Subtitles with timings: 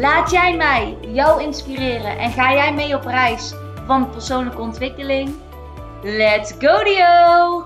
[0.00, 3.54] Laat jij mij jou inspireren en ga jij mee op reis
[3.86, 5.34] van persoonlijke ontwikkeling?
[6.02, 7.64] Let's go Dio!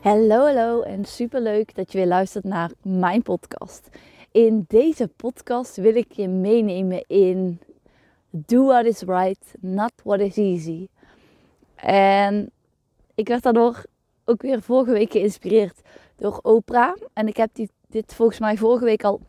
[0.00, 3.88] Hallo, hallo en superleuk dat je weer luistert naar mijn podcast.
[4.32, 7.60] In deze podcast wil ik je meenemen in
[8.30, 10.88] Do what is right, not what is easy.
[11.74, 12.50] En
[13.14, 13.84] ik werd daardoor
[14.24, 15.80] ook weer vorige week geïnspireerd
[16.16, 16.96] door Oprah.
[17.12, 19.20] En ik heb die, dit volgens mij vorige week al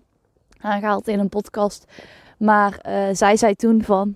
[0.63, 1.85] aangehaald in een podcast.
[2.37, 4.15] Maar uh, zij zei toen van,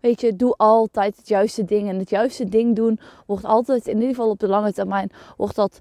[0.00, 1.88] weet je, doe altijd het juiste ding.
[1.88, 5.54] En het juiste ding doen wordt altijd, in ieder geval op de lange termijn, wordt
[5.54, 5.80] dat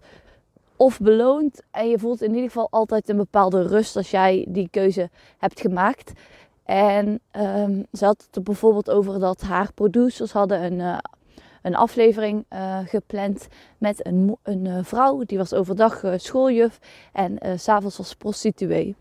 [0.76, 1.62] of beloond.
[1.72, 5.60] En je voelt in ieder geval altijd een bepaalde rust als jij die keuze hebt
[5.60, 6.12] gemaakt.
[6.64, 10.98] En um, ze had het er bijvoorbeeld over dat haar producers hadden een, uh,
[11.62, 15.24] een aflevering uh, gepland met een, een vrouw.
[15.24, 16.80] Die was overdag schooljuf
[17.14, 18.96] en s s'avonds was prostituee.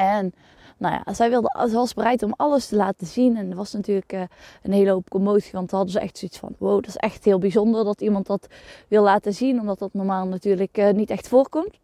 [0.00, 0.34] En
[0.76, 3.36] nou ja, zij wilde, ze was bereid om alles te laten zien.
[3.36, 4.22] En er was natuurlijk uh,
[4.62, 5.52] een hele hoop commotie.
[5.52, 8.46] Want hadden ze echt zoiets van: wow, dat is echt heel bijzonder dat iemand dat
[8.88, 9.60] wil laten zien.
[9.60, 11.78] Omdat dat normaal natuurlijk uh, niet echt voorkomt.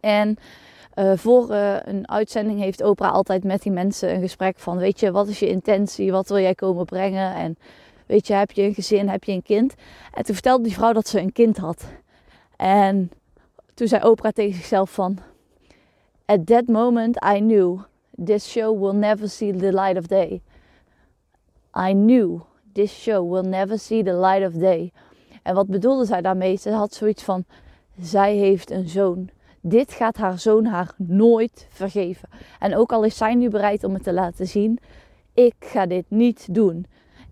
[0.00, 0.36] En
[0.94, 1.50] uh, voor
[1.84, 5.38] een uitzending heeft Oprah altijd met die mensen een gesprek van: Weet je, wat is
[5.38, 6.12] je intentie?
[6.12, 7.34] Wat wil jij komen brengen?
[7.34, 7.58] En
[8.06, 9.08] weet je, heb je een gezin?
[9.08, 9.74] Heb je een kind?
[10.14, 11.84] En toen vertelde die vrouw dat ze een kind had.
[12.56, 13.10] En
[13.74, 15.18] toen zei Oprah tegen zichzelf van...
[16.30, 17.86] At that moment I knew
[18.24, 20.42] this show will never see the light of day.
[21.74, 24.92] I knew this show will never see the light of day.
[25.42, 26.56] En wat bedoelde zij daarmee?
[26.56, 27.44] Ze had zoiets van:
[28.00, 29.30] zij heeft een zoon.
[29.60, 32.28] Dit gaat haar zoon haar nooit vergeven.
[32.58, 34.78] En ook al is zij nu bereid om het te laten zien,
[35.34, 36.86] ik ga dit niet doen.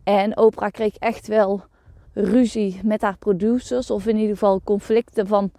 [0.04, 1.62] En Oprah kreeg echt wel
[2.12, 5.50] ruzie met haar producers, of in ieder geval conflicten van,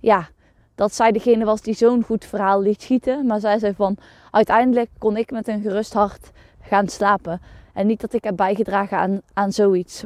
[0.00, 0.28] ja,
[0.74, 3.26] dat zij degene was die zo'n goed verhaal liet schieten.
[3.26, 3.96] Maar zij zei van,
[4.30, 7.40] uiteindelijk kon ik met een gerust hart gaan slapen.
[7.72, 10.04] En niet dat ik heb bijgedragen aan, aan zoiets.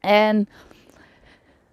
[0.00, 0.48] En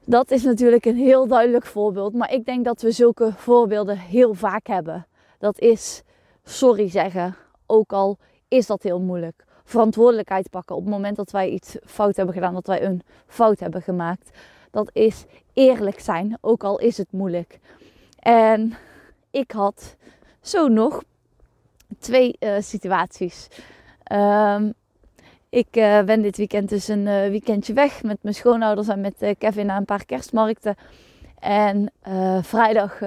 [0.05, 2.13] dat is natuurlijk een heel duidelijk voorbeeld.
[2.13, 5.05] Maar ik denk dat we zulke voorbeelden heel vaak hebben.
[5.39, 6.03] Dat is
[6.43, 7.35] sorry zeggen,
[7.65, 9.45] ook al is dat heel moeilijk.
[9.63, 13.59] Verantwoordelijkheid pakken op het moment dat wij iets fout hebben gedaan, dat wij een fout
[13.59, 14.29] hebben gemaakt.
[14.71, 17.59] Dat is eerlijk zijn, ook al is het moeilijk.
[18.23, 18.73] En
[19.31, 19.95] ik had
[20.41, 21.03] zo nog
[21.99, 23.47] twee uh, situaties.
[24.11, 24.73] Um,
[25.49, 29.35] ik uh, ben dit weekend dus een uh, weekendje weg met mijn schoonouders en met
[29.37, 30.75] Kevin naar een paar kerstmarkten.
[31.39, 31.91] En
[32.41, 33.01] vrijdag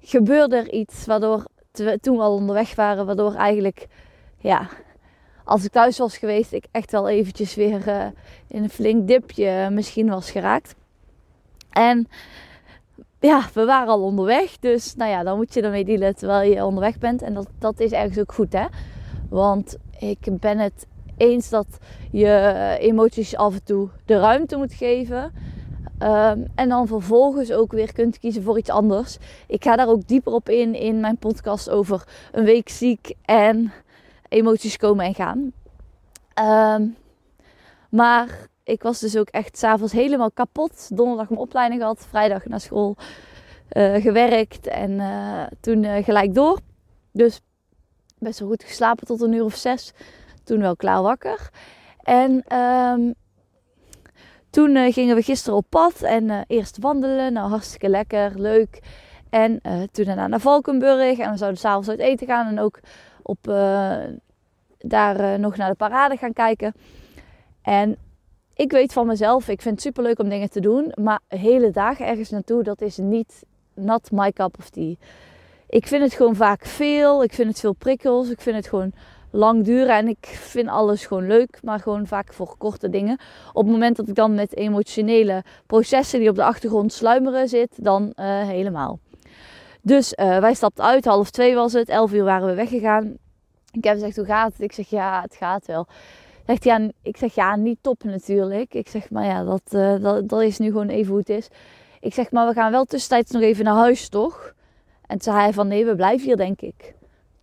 [0.00, 1.44] gebeurde er iets waardoor,
[2.00, 3.86] toen we al onderweg waren, waardoor eigenlijk,
[4.38, 4.68] ja,
[5.44, 8.12] als ik thuis was geweest, ik echt wel eventjes weer
[8.48, 10.74] in een flink dipje misschien was geraakt.
[11.70, 12.08] En
[13.22, 14.58] ja, we waren al onderweg.
[14.58, 17.22] Dus nou ja, dan moet je ermee dealen terwijl je onderweg bent.
[17.22, 18.66] En dat, dat is ergens ook goed, hè.
[19.28, 21.66] Want ik ben het eens dat
[22.10, 25.32] je emoties af en toe de ruimte moet geven.
[25.98, 29.18] Um, en dan vervolgens ook weer kunt kiezen voor iets anders.
[29.46, 33.72] Ik ga daar ook dieper op in in mijn podcast over een week ziek en
[34.28, 35.52] emoties komen en gaan.
[36.80, 36.96] Um,
[37.88, 40.96] maar ik was dus ook echt s'avonds helemaal kapot.
[40.96, 42.96] Donderdag mijn opleiding gehad, vrijdag naar school
[43.72, 46.58] uh, gewerkt en uh, toen uh, gelijk door.
[47.12, 47.40] Dus
[48.18, 49.92] best wel goed geslapen tot een uur of zes.
[50.44, 51.50] Toen wel klaar wakker.
[52.02, 53.14] En um,
[54.50, 57.32] toen gingen we gisteren op pad en eerst wandelen.
[57.32, 58.80] Nou, hartstikke lekker, leuk.
[59.30, 59.60] En
[59.92, 62.80] toen daarna naar Valkenburg en we zouden s'avonds uit eten gaan en ook
[63.22, 63.38] op,
[64.78, 66.72] daar nog naar de parade gaan kijken.
[67.62, 67.96] En
[68.54, 70.92] ik weet van mezelf, ik vind het super leuk om dingen te doen.
[70.94, 73.42] Maar hele dagen ergens naartoe, dat is niet
[73.74, 74.94] not my cup of tea.
[75.68, 77.22] Ik vind het gewoon vaak veel.
[77.22, 78.30] Ik vind het veel prikkels.
[78.30, 78.92] Ik vind het gewoon
[79.30, 79.96] lang duren.
[79.96, 83.18] En ik vind alles gewoon leuk, maar gewoon vaak voor korte dingen.
[83.52, 87.84] Op het moment dat ik dan met emotionele processen die op de achtergrond sluimeren zit,
[87.84, 88.98] dan uh, helemaal.
[89.82, 93.16] Dus uh, wij stapten uit, half twee was het, elf uur waren we weggegaan.
[93.70, 94.60] Ik heb gezegd, hoe gaat het?
[94.60, 95.86] Ik zeg, ja, het gaat wel.
[96.46, 98.74] Zegt ja, ik zeg ja, niet top natuurlijk.
[98.74, 101.48] Ik zeg, maar ja, dat, uh, dat, dat is nu gewoon even hoe het is.
[102.00, 104.54] Ik zeg, maar we gaan wel tussentijds nog even naar huis, toch?
[105.06, 106.94] En zei hij van, nee, we blijven hier, denk ik.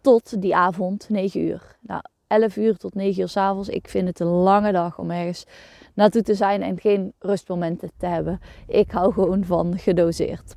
[0.02, 1.78] tot die avond, 9 uur.
[1.80, 3.70] Nou, 11 uur tot 9 uur s'avonds.
[3.70, 5.46] Ik vind het een lange dag om ergens
[5.94, 8.40] naartoe te zijn en geen rustmomenten te hebben.
[8.68, 10.56] Ik hou gewoon van gedoseerd.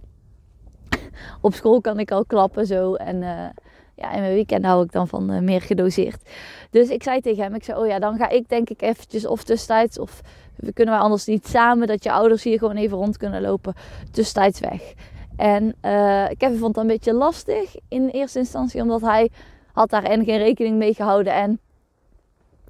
[1.41, 2.94] Op school kan ik al klappen zo.
[2.94, 3.47] En uh,
[3.94, 6.29] ja, in mijn weekend hou ik dan van uh, meer gedoseerd.
[6.71, 9.27] Dus ik zei tegen hem, ik zei, oh ja, dan ga ik denk ik eventjes
[9.27, 10.21] of tussentijds of
[10.56, 13.75] we kunnen wij anders niet samen, dat je ouders hier gewoon even rond kunnen lopen,
[14.11, 14.94] tussentijds weg.
[15.37, 19.31] En uh, Kevin vond dat een beetje lastig in eerste instantie, omdat hij
[19.73, 21.33] had daar en geen rekening mee gehouden.
[21.35, 21.61] En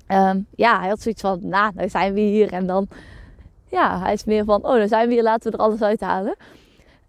[0.09, 2.53] um, ja, hij had zoiets van, nou, nou zijn we hier.
[2.53, 2.89] En dan,
[3.69, 6.37] ja, hij is meer van, oh, dan zijn we hier, laten we er alles uithalen.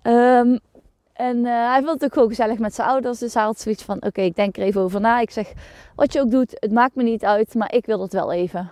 [0.03, 0.59] Um,
[1.23, 3.19] en uh, hij vond het ook gewoon gezellig met zijn ouders.
[3.19, 5.19] Dus hij had zoiets van, oké, ik denk er even over na.
[5.19, 5.53] Ik zeg,
[5.95, 8.71] wat je ook doet, het maakt me niet uit, maar ik wil het wel even.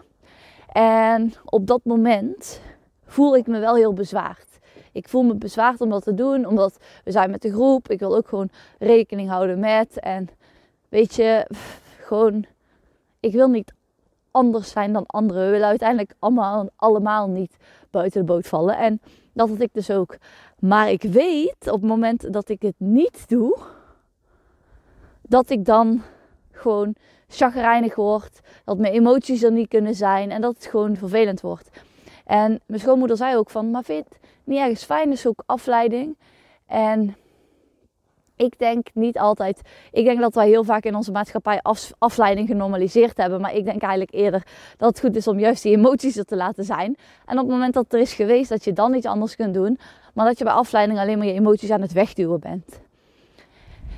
[0.72, 2.62] En op dat moment
[3.06, 4.60] voel ik me wel heel bezwaard.
[4.92, 7.90] Ik voel me bezwaard om dat te doen, omdat we zijn met de groep.
[7.90, 8.50] Ik wil ook gewoon
[8.80, 10.00] rekening houden met.
[10.00, 10.30] En
[10.90, 11.48] weet je,
[12.00, 12.46] gewoon,
[13.20, 13.74] ik wil niet
[14.32, 15.46] anders zijn dan anderen.
[15.46, 17.58] We willen uiteindelijk allemaal, allemaal niet
[17.90, 18.78] buiten de boot vallen.
[18.78, 19.02] En
[19.34, 20.18] dat had ik dus ook.
[20.62, 23.58] Maar ik weet op het moment dat ik het niet doe,
[25.22, 26.02] dat ik dan
[26.52, 26.96] gewoon
[27.28, 28.40] chagrijnig word.
[28.66, 31.70] Dat mijn emoties er niet kunnen zijn en dat het gewoon vervelend wordt.
[32.26, 34.08] En mijn schoonmoeder zei ook van, maar vind
[34.44, 36.18] niet ergens fijn, dus ook afleiding.
[36.66, 37.16] En
[38.42, 39.62] ik denk niet altijd.
[39.92, 41.62] Ik denk dat wij heel vaak in onze maatschappij
[41.98, 43.42] afleiding genormaliseerd hebben.
[43.42, 44.44] Maar ik denk eigenlijk eerder
[44.78, 46.96] dat het goed is om juist die emoties er te laten zijn.
[47.26, 49.80] En op het moment dat er is geweest, dat je dan iets anders kunt doen.
[50.14, 52.80] Maar dat je bij afleiding alleen maar je emoties aan het wegduwen bent.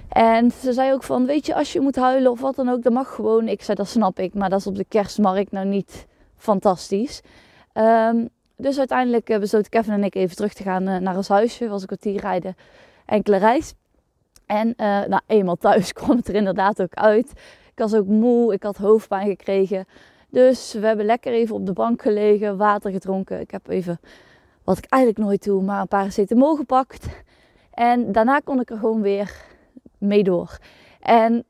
[0.10, 2.84] En ze zei ook van, weet je, als je moet huilen of wat dan ook,
[2.84, 3.48] dat mag gewoon.
[3.48, 6.06] Ik zei, dat snap ik, maar dat is op de kerstmarkt nou niet
[6.36, 7.22] fantastisch.
[7.74, 11.28] Um, dus uiteindelijk eh, besloten Kevin en ik even terug te gaan eh, naar ons
[11.28, 11.68] huisje.
[11.68, 12.56] Was een kwartier rijden,
[13.06, 13.74] enkele reis.
[14.54, 17.32] En uh, nou, eenmaal thuis kwam het er inderdaad ook uit.
[17.72, 19.86] Ik was ook moe, ik had hoofdpijn gekregen.
[20.30, 23.40] Dus we hebben lekker even op de bank gelegen, water gedronken.
[23.40, 24.00] Ik heb even,
[24.64, 27.08] wat ik eigenlijk nooit doe, maar een paracetamol gepakt.
[27.72, 29.46] En daarna kon ik er gewoon weer
[29.98, 30.58] mee door.
[31.00, 31.46] En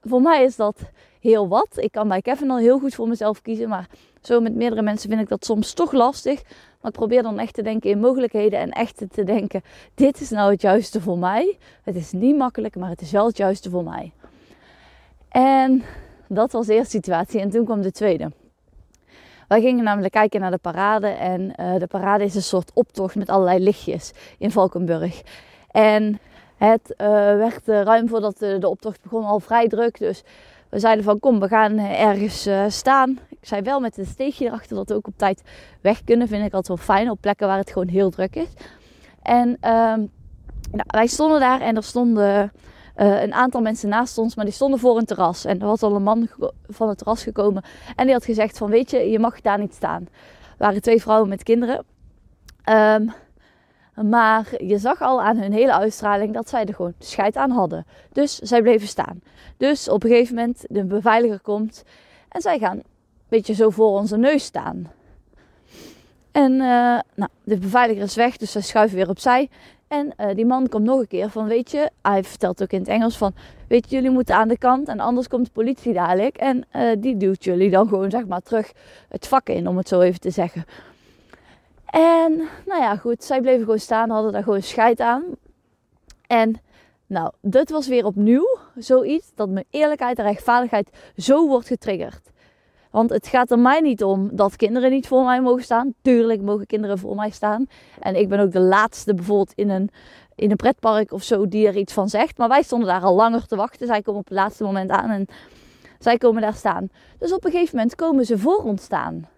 [0.00, 0.80] voor mij is dat
[1.20, 1.68] heel wat.
[1.74, 3.88] Ik kan bij Kevin al heel goed voor mezelf kiezen, maar
[4.26, 6.42] zo met meerdere mensen vind ik dat soms toch lastig.
[6.80, 9.62] Maar ik probeer dan echt te denken in mogelijkheden en echt te denken:
[9.94, 11.58] dit is nou het juiste voor mij.
[11.82, 14.12] Het is niet makkelijk, maar het is wel het juiste voor mij.
[15.28, 15.82] En
[16.28, 17.40] dat was de eerste situatie.
[17.40, 18.30] En toen kwam de tweede.
[19.48, 21.06] Wij gingen namelijk kijken naar de parade.
[21.06, 25.22] En uh, de parade is een soort optocht met allerlei lichtjes in Valkenburg.
[25.70, 26.18] En
[26.56, 29.98] het uh, werd uh, ruim voordat de, de, optocht begon al vrij druk.
[29.98, 30.22] Dus
[30.68, 33.18] we zeiden van kom, we gaan ergens staan.
[33.42, 35.42] Zei wel met een steegje erachter dat we ook op tijd
[35.80, 36.28] weg kunnen.
[36.28, 38.48] Vind ik altijd wel fijn op plekken waar het gewoon heel druk is.
[39.22, 40.10] En um,
[40.70, 42.52] nou, wij stonden daar en er stonden
[42.96, 45.44] uh, een aantal mensen naast ons, maar die stonden voor een terras.
[45.44, 46.28] En er was al een man
[46.68, 47.62] van het terras gekomen
[47.96, 50.02] en die had gezegd van weet je, je mag daar niet staan.
[50.02, 51.84] Er waren twee vrouwen met kinderen.
[52.64, 53.12] Um,
[54.10, 57.86] maar je zag al aan hun hele uitstraling dat zij er gewoon scheid aan hadden.
[58.12, 59.22] Dus zij bleven staan.
[59.56, 61.84] Dus op een gegeven moment de beveiliger komt
[62.28, 62.82] en zij gaan
[63.38, 64.90] beetje zo voor onze neus staan.
[66.32, 69.48] En uh, nou, de beveiliger is weg, dus zij schuiven weer opzij.
[69.88, 72.78] En uh, die man komt nog een keer van, weet je, hij vertelt ook in
[72.78, 73.34] het Engels van,
[73.68, 76.36] weet je, jullie moeten aan de kant en anders komt de politie dadelijk.
[76.36, 78.72] En uh, die duwt jullie dan gewoon, zeg maar, terug
[79.08, 80.64] het vak in, om het zo even te zeggen.
[81.86, 85.22] En, nou ja, goed, zij bleven gewoon staan, hadden daar gewoon scheid aan.
[86.26, 86.60] En,
[87.06, 92.31] nou, dit was weer opnieuw zoiets dat mijn eerlijkheid en rechtvaardigheid zo wordt getriggerd.
[92.92, 95.94] Want het gaat er mij niet om dat kinderen niet voor mij mogen staan.
[96.02, 97.66] Tuurlijk mogen kinderen voor mij staan.
[98.00, 99.90] En ik ben ook de laatste bijvoorbeeld in een,
[100.34, 102.38] in een pretpark of zo die er iets van zegt.
[102.38, 103.86] Maar wij stonden daar al langer te wachten.
[103.86, 105.26] Zij komen op het laatste moment aan en
[105.98, 106.88] zij komen daar staan.
[107.18, 109.28] Dus op een gegeven moment komen ze voor ons staan.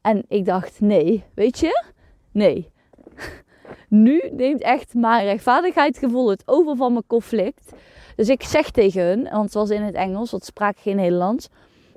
[0.00, 1.82] En ik dacht, nee, weet je?
[2.30, 2.70] Nee.
[3.88, 7.72] Nu neemt echt mijn rechtvaardigheidsgevoel het over van mijn conflict.
[8.16, 11.48] Dus ik zeg tegen hun, want het was in het Engels, want spraak geen Nederlands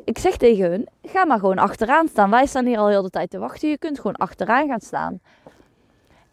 [0.03, 2.29] ik zeg tegen hun, ga maar gewoon achteraan staan.
[2.29, 3.70] Wij staan hier al heel de tijd te wachten.
[3.70, 5.20] Je kunt gewoon achteraan gaan staan.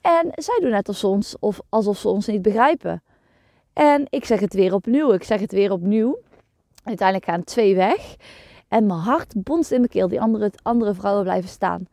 [0.00, 3.02] En zij doen net alsof, ons, of alsof ze ons niet begrijpen.
[3.72, 5.12] En ik zeg het weer opnieuw.
[5.12, 6.18] Ik zeg het weer opnieuw.
[6.84, 8.16] Uiteindelijk gaan twee weg.
[8.68, 10.08] En mijn hart bonst in mijn keel.
[10.08, 11.88] Die andere, andere vrouwen blijven staan.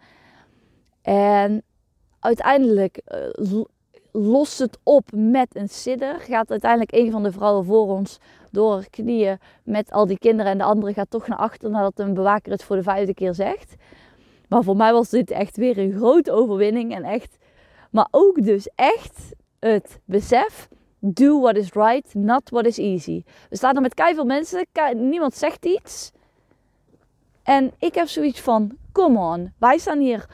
[1.02, 1.64] En
[2.20, 3.64] uiteindelijk uh,
[4.16, 6.20] lost het op met een sidder.
[6.20, 8.20] Gaat uiteindelijk een van de vrouwen voor ons
[8.52, 10.52] door knieën met al die kinderen.
[10.52, 13.34] En de andere gaat toch naar achter nadat een bewaker het voor de vijfde keer
[13.34, 13.76] zegt.
[14.50, 16.96] Maar voor mij was dit echt weer een grote overwinning.
[16.96, 17.38] En echt,
[17.90, 20.68] maar ook dus echt het besef
[21.00, 23.24] do what is right, not what is easy.
[23.50, 26.12] We staan er met keiveel mensen, niemand zegt iets.
[27.44, 30.26] En ik heb zoiets van, come on, wij staan hier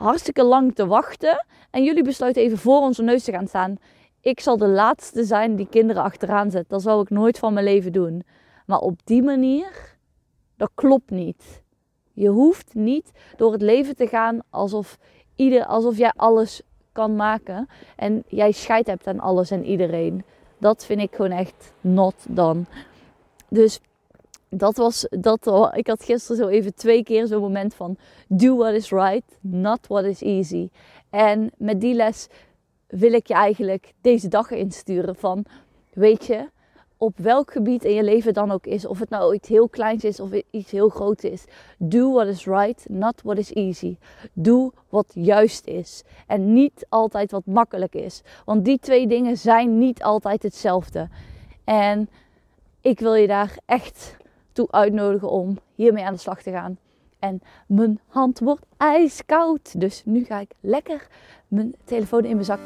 [0.00, 1.46] hartstikke lang te wachten.
[1.70, 3.76] En jullie besluiten even voor onze neus te gaan staan.
[4.20, 6.68] Ik zal de laatste zijn die kinderen achteraan zet.
[6.68, 8.22] Dat zou ik nooit van mijn leven doen.
[8.66, 9.96] Maar op die manier,
[10.56, 11.62] dat klopt niet.
[12.12, 14.98] Je hoeft niet door het leven te gaan alsof,
[15.36, 17.68] ieder, alsof jij alles kan maken.
[17.96, 20.24] En jij scheid hebt aan alles en iedereen.
[20.58, 22.66] Dat vind ik gewoon echt not dan.
[23.48, 23.80] Dus
[24.50, 27.96] dat was, dat, oh, ik had gisteren zo even twee keer zo'n moment van
[28.28, 30.68] do what is right, not what is easy.
[31.10, 32.28] En met die les
[32.86, 35.44] wil ik je eigenlijk deze dag insturen van,
[35.92, 36.48] weet je,
[36.96, 40.04] op welk gebied in je leven dan ook is, of het nou iets heel kleins
[40.04, 41.44] is of iets heel groots is,
[41.78, 43.96] do what is right, not what is easy.
[44.32, 49.78] Doe wat juist is en niet altijd wat makkelijk is, want die twee dingen zijn
[49.78, 51.08] niet altijd hetzelfde.
[51.64, 52.08] En
[52.80, 54.16] ik wil je daar echt
[54.60, 56.78] toe uitnodigen om hiermee aan de slag te gaan.
[57.18, 59.80] En mijn hand wordt ijskoud.
[59.80, 61.06] Dus nu ga ik lekker
[61.48, 62.60] mijn telefoon in mijn zak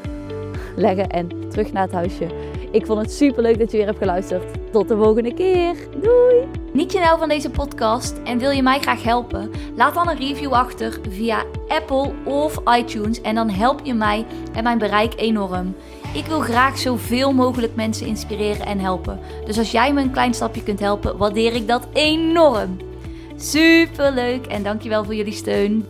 [0.77, 2.27] leggen en terug naar het huisje.
[2.71, 4.73] Ik vond het super leuk dat je weer hebt geluisterd.
[4.73, 5.77] Tot de volgende keer.
[6.01, 6.49] Doei!
[6.73, 9.51] Niet je nou van deze podcast en wil je mij graag helpen?
[9.77, 14.63] Laat dan een review achter via Apple of iTunes en dan help je mij en
[14.63, 15.75] mijn bereik enorm.
[16.15, 19.21] Ik wil graag zoveel mogelijk mensen inspireren en helpen.
[19.45, 22.77] Dus als jij me een klein stapje kunt helpen, waardeer ik dat enorm.
[23.37, 25.87] Super leuk en dankjewel voor jullie steun.